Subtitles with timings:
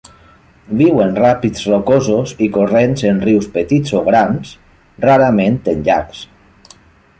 [0.77, 4.57] Viu en ràpids rocosos i corrents en rius petits o grans,
[5.07, 6.27] rarament en llacs.